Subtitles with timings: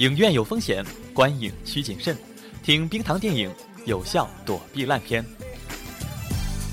[0.00, 2.16] 影院有风险，观影需谨慎。
[2.62, 3.52] 听冰糖电影，
[3.84, 5.22] 有效躲避烂片。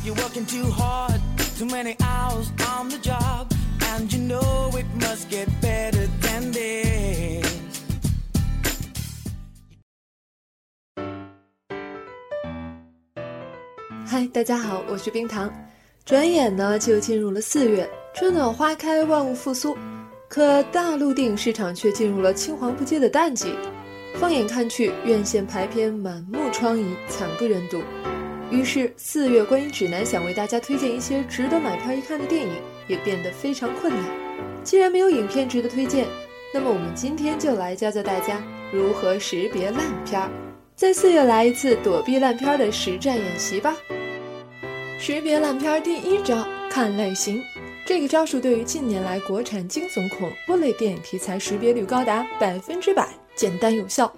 [0.06, 1.20] You're working too hard,
[1.60, 3.48] too many hours on the job,
[3.82, 7.46] and you know it must get better than this.
[14.06, 15.52] 嗨，大家好，我是冰糖。
[16.06, 19.78] 转眼呢，就进入了四月，春暖花开，万物复苏。
[20.28, 23.56] 可大陆电影市场却进入了青黄不接的淡季。
[24.16, 27.82] 放眼看去，院线排片满目疮痍，惨不忍睹。
[28.50, 32.54] 于是，四月观影指南想为大家推荐一些值得买票一看的电影，
[32.88, 34.04] 也变得非常困难。
[34.64, 36.08] 既然没有影片值得推荐，
[36.54, 38.42] 那么我们今天就来教教大家
[38.72, 40.30] 如何识别烂片儿，
[40.76, 43.76] 在四月来一次躲避烂片儿的实战演习吧。
[45.00, 47.42] 识别烂片儿第一招，看类型。
[47.88, 54.14] 这个招数对于近年来国产惊悚恐怖类电影题材识别率高达百分之百，简单有效。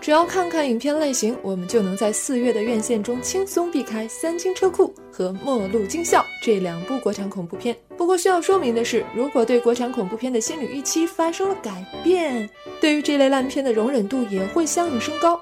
[0.00, 7.76] 只要看看影片类型，我们就能在四月的院线中轻松避开《三清车库》和《末路惊笑》这两部国产恐怖片。
[7.96, 11.70] 不过需要说明的是，如果对国产恐怖片的心理预期发生了改
[12.02, 15.40] 变，对于这类烂片的容忍度也会相应升高。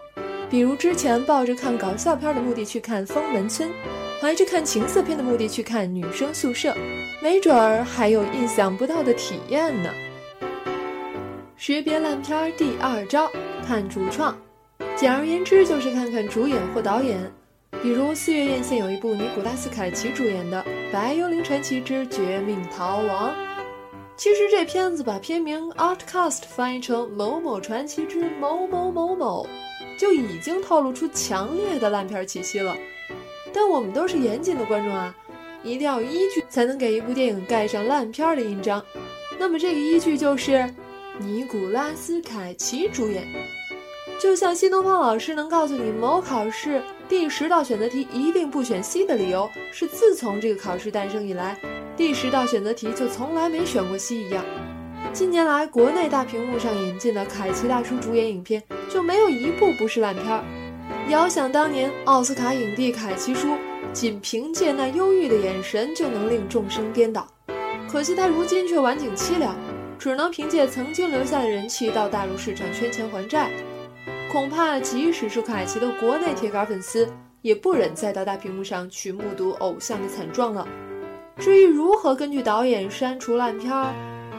[0.51, 3.67] 比如之前抱着看搞笑片的目的去看《封门村》，
[4.21, 6.73] 怀着看情色片的目的去看《女生宿舍》，
[7.23, 9.91] 没准儿还有意想不到的体验呢。
[11.57, 13.31] 识别烂片第二招，
[13.67, 14.37] 看主创。
[14.95, 17.19] 简而言之，就是看看主演或导演。
[17.83, 23.31] 比如四月院线有一部尼古拉斯凯奇主演的《白幽灵传奇之绝命逃亡》，
[24.19, 29.47] 其实这片子把片名《Outcast》翻译成《某某传奇之某某某某》，
[29.99, 32.77] 就已经透露出强烈的烂片气息了。
[33.53, 35.15] 但我们都是严谨的观众啊，
[35.63, 38.85] 一定要依据才能给一部电影盖上烂片的印章。
[39.39, 40.69] 那么这个依据就是
[41.19, 43.27] 尼古拉斯凯奇主演。
[44.19, 51.59] 就像新东方老师能告诉你某考试第十道选择题一定不选 C 的理由是自从这个考试诞生以来，
[51.97, 54.45] 第十道选择题就从来没选过 C 一样，
[55.15, 60.45] 近年来国内大屏幕上引进的凯奇大叔主演影片就没有一部不是烂片儿。
[61.09, 63.49] 遥想当年奥斯卡影帝凯奇叔，
[63.93, 67.27] 仅凭借那忧郁的眼神就能令众生颠倒，
[67.91, 69.57] 可惜他如今却晚景凄凉，
[69.99, 73.51] 只能凭借曾经留下的人气到大陆市场圈钱还债。
[74.31, 77.09] 恐怕即使是凯奇的国内铁杆粉丝，
[77.43, 80.67] 也不忍再到大屏幕上去目睹偶像的惨状了。
[81.39, 83.93] 至于如何根据导演删除烂片儿，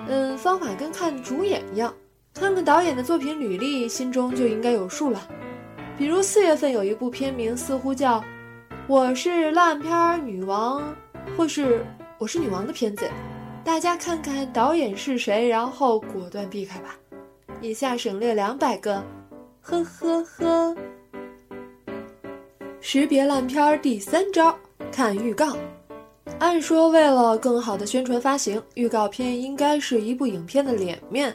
[0.08, 1.94] 嗯，方法跟看主演一样，
[2.34, 5.28] 看看导演的作品履历，心中就应该有数了。
[6.02, 8.20] 比如四月份有一部片名似乎叫
[8.88, 10.82] 《我是烂片女王》，
[11.38, 11.78] 或是
[12.18, 13.08] 《我是女王》的片子，
[13.64, 16.98] 大家看看导演是谁，然后果断避开吧。
[17.62, 18.96] 以下省略两百个。
[19.62, 20.76] 呵呵呵，
[22.80, 24.58] 识别烂片第三招，
[24.92, 25.56] 看预告。
[26.40, 31.32] 按说，为了更好的宣传发行，预告片应该是一部影片的脸面。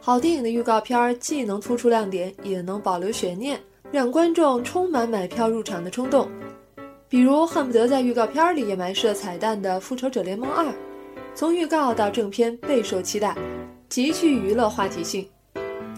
[0.00, 3.60] 好电影的预告片既能突出亮点，也能保留悬念，
[3.90, 6.28] 让观众充满买票入场的冲动。
[7.08, 10.64] 比如，恨不得在预告片里也埋设彩蛋的《复仇者联盟二》，
[11.34, 13.34] 从预告到正片备受期待，
[13.88, 15.26] 极具娱乐话题性。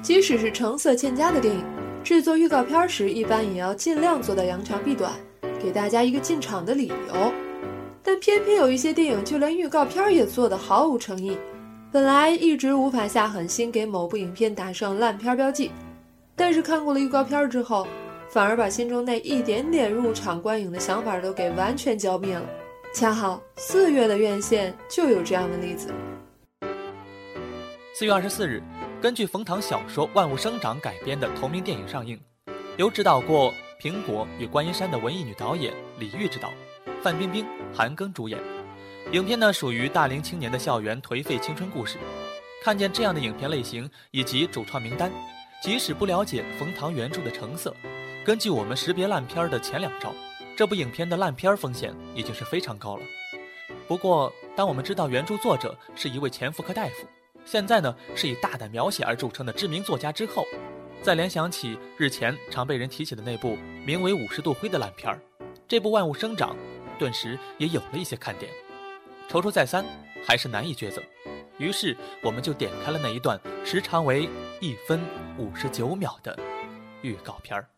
[0.01, 1.65] 即使是成色欠佳的电影，
[2.05, 5.13] 制作预告片时一般也要尽量做到扬长避短，
[5.61, 7.33] 给大家一个进场的理由。
[8.03, 11.37] 但偏偏有一些电影就连预告片也做得毫无诚意，
[11.91, 15.71] 本来一直无法下狠心给某部影片打上烂片标记，
[16.41, 17.87] 但是看过了预告片之后，
[18.31, 22.49] 反而把心中那一点点入场观影的想法都给完全浇灭了。
[22.95, 25.93] 恰好四月的院线就有这样的例子。
[27.95, 28.63] 四月二十四日。
[29.03, 32.19] 根据冯唐小说《万物生长》改编的同名电影上映，
[32.79, 36.51] 由指导过《苹果与观音山》的文艺女导演李玉执导，
[37.03, 38.39] 范冰冰、韩庚主演。
[39.13, 41.99] 影片呢属于大龄青年的校园颓废青春故事。
[42.65, 45.11] 看见这样的影片类型以及主创名单，
[45.63, 47.77] 即使不了解冯唐原著的成色，
[48.25, 50.15] 根据我们识别烂片的前两招，
[50.57, 53.03] 这部影片的烂片风险已经是非常高了。
[53.87, 57.07] 不过，当我们知道原著作者是一位前妇科大夫。
[57.45, 60.47] 现在呢，是以大胆描写而著称的知名作家之后，
[61.03, 65.21] 再联想起日前常被人提起的那部名为《五十度灰》的烂片儿，
[65.69, 66.57] 这部《万物生长》
[66.99, 68.51] 顿时也有了一些看点。
[69.29, 69.85] 踌躇再三，
[70.27, 71.03] 还是难以抉择，
[71.61, 74.31] 于是我们就点开了那一段时长为
[74.63, 74.99] 一分
[75.37, 76.35] 五十九秒的
[77.03, 77.69] 预告片儿。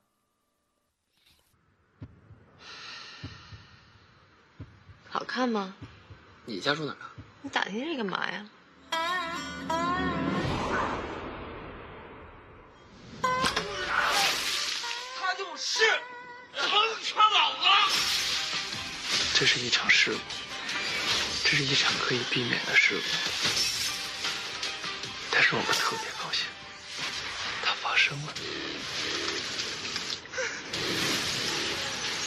[5.09, 5.75] 好看吗？
[6.45, 7.11] 你家住哪儿啊？
[7.43, 8.49] 你打听这干嘛呀？
[13.21, 13.29] 他
[15.37, 15.83] 就是
[16.55, 16.71] 成
[17.03, 17.59] 全老子。
[19.35, 20.21] 这是一场事故
[21.43, 23.03] 这是一场可以避免的事故。
[25.55, 26.47] 我们特别高兴，
[27.63, 28.33] 它发生了。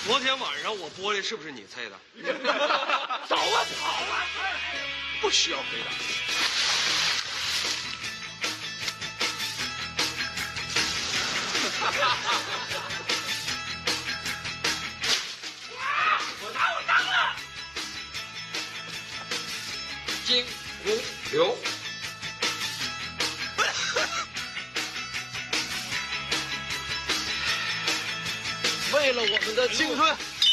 [0.06, 1.98] 昨天晚上我玻璃是不是你碎的？
[3.27, 4.27] 走啊，跑啊！
[5.22, 5.92] 不需要回答。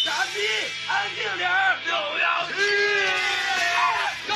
[0.04, 0.40] 傻逼，
[0.88, 1.78] 安静点儿！
[1.84, 2.54] 六幺七，
[4.26, 4.34] 干！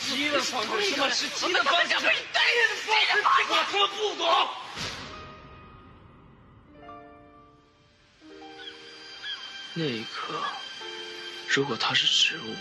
[0.00, 1.88] 鸡的方式，什么是鸡的方式？
[1.88, 2.04] 对的
[2.84, 3.14] 方式，
[3.48, 4.22] 我可不懂。
[9.72, 10.42] 那一刻，
[11.48, 12.54] 如果他是植物，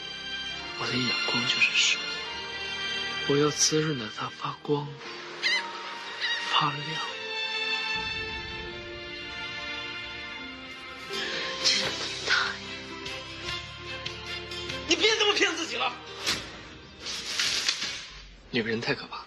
[0.80, 2.00] 我的眼光就是水。
[3.28, 4.88] 我要滋润的它发光
[6.52, 7.02] 发亮。
[14.88, 15.92] 你别这么骗自己了。
[18.52, 19.26] 女人太可怕。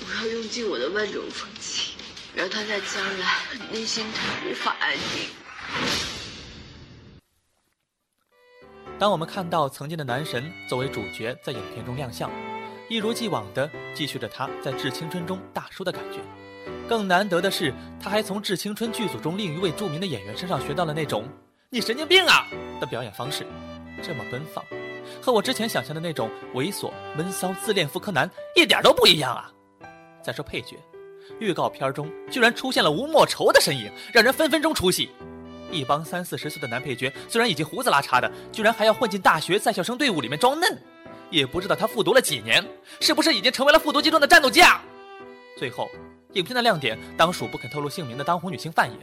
[0.00, 1.94] 我要用尽我的万种风情，
[2.34, 5.28] 让他在将来内心他无法安定。
[9.04, 12.30] 当我们看到曾经的男神作为主角在影片中亮相，
[12.88, 16.20] 一如既往地继续着他在《致青春》中大叔的感觉。
[16.88, 17.70] 更难得的是，
[18.00, 21.28] 他还从《致青春》剧组中另一位著名的演员身上学到了那种
[21.68, 22.46] “你神经病啊”
[22.80, 23.46] 的表演方式，
[24.02, 24.64] 这么奔放，
[25.20, 28.26] 和我之前想象的那种猥琐、闷骚、自恋妇科男
[28.56, 29.52] 一点都不一样啊！
[30.22, 30.78] 再说配角，
[31.40, 35.10] 预告片中居然出现了吴莫愁的身影，让人分分钟出戏。
[35.70, 40.78] 一帮三四十岁的男配角，虽然已经胡子拉碴的，居然还要混进大学在校生队伍里面装嫩，
[41.30, 42.64] 也不知道他复读了几年，
[43.00, 44.82] 是不是已经成为了复读机中的战斗机啊？
[45.58, 45.90] 最后，
[46.32, 48.96] 影片的亮点当属不肯透露姓名的当红女星范爷。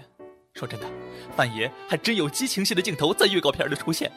[0.53, 0.87] 说真的，
[1.35, 4.11] 范爷还真有激情戏的镜头在预告片里出现，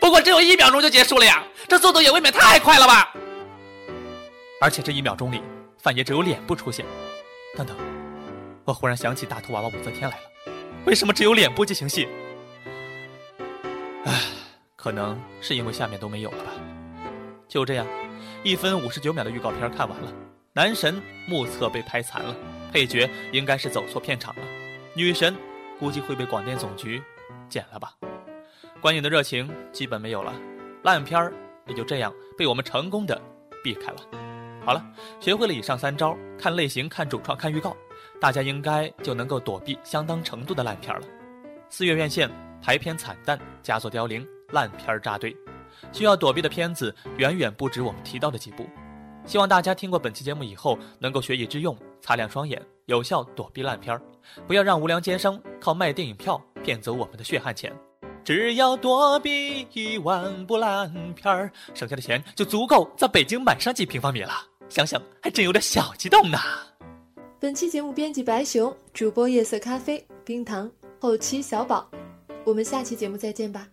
[0.00, 3.12] 不过只有一秒钟就结束了呀，这速度也未免太快了吧！
[4.60, 5.40] 而且这一秒钟里，
[5.78, 6.84] 范爷只有脸部出现。
[7.56, 7.76] 等等，
[8.64, 10.22] 我忽然想起大头娃娃武则天来了。
[10.88, 12.08] 为什么只有脸部激情戏？
[14.06, 14.22] 唉，
[14.74, 16.50] 可能是因为下面都没有了吧。
[17.46, 17.86] 就这样，
[18.42, 20.10] 一分五十九秒的预告片看完了，
[20.54, 22.34] 男神目测被拍残了，
[22.72, 24.42] 配角应该是走错片场了，
[24.94, 25.36] 女神
[25.78, 27.02] 估计会被广电总局
[27.50, 27.92] 剪了吧。
[28.80, 30.32] 观影的热情基本没有了，
[30.84, 31.34] 烂片儿
[31.66, 33.20] 也就这样被我们成功的
[33.62, 33.96] 避开了。
[34.64, 34.82] 好了，
[35.20, 37.76] 学会了以上三招，看类型、看主创、看预告。
[38.20, 41.06] 大家应该就能够躲避相当程度的烂片了。
[41.70, 42.30] 四月院线
[42.62, 45.36] 排片惨淡，佳作凋零，烂片扎堆，
[45.92, 48.68] 需要躲避的片子远远不止我们提到的几部。
[49.26, 54.00] 希望大家听过本期节目以后，能够学以致用，擦亮双眼，有效躲避烂片儿，
[54.46, 57.70] 不要让无良奸商靠卖电影票骗走我们的血汗钱。
[58.24, 64.32] 只要躲避一万部烂片儿，剩下的钱就足够在北京买上几平方米了。
[64.68, 66.38] 想想还真有点小激动呢。
[67.40, 70.68] 本期节目编辑白熊，主播夜色咖啡，冰糖，
[70.98, 71.88] 后期小宝，
[72.44, 73.68] 我们下期节目再见吧。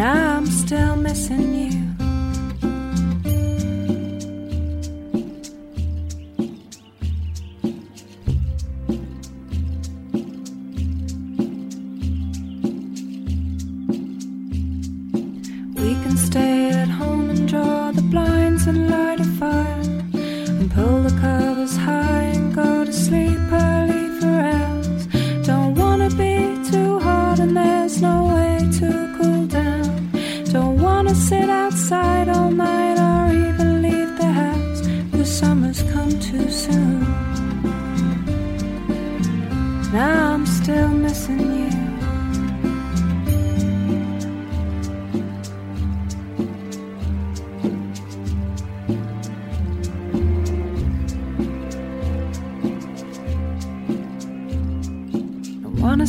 [0.00, 1.69] Now I'm still missing you.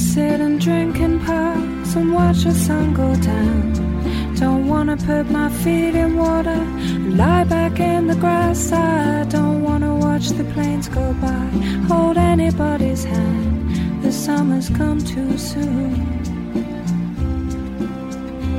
[0.02, 4.36] Sit and drink in parks and watch the sun go down.
[4.36, 6.62] Don't wanna put my feet in water
[6.96, 8.72] and lie back in the grass.
[8.72, 11.46] I don't wanna watch the planes go by,
[11.88, 14.04] hold anybody's hand.
[14.04, 15.94] The summer's come too soon.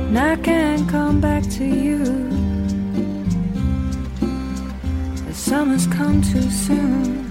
[0.07, 1.99] And I can't come back to you.
[5.27, 7.22] The summer's come too soon.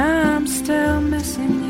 [0.00, 1.69] I'm still missing you.